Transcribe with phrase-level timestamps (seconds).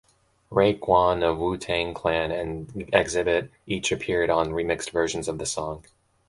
[0.51, 5.83] Raekwon of Wu-Tang Clan and Xzibit each appeared on remixed versions of the song.